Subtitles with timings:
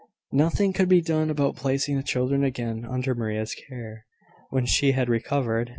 [0.31, 4.07] Nothing could be done about placing the children again under Maria's care,
[4.49, 5.69] when she had recovered.